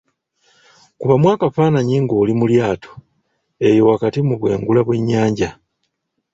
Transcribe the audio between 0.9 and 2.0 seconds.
Kubamu akafaanayi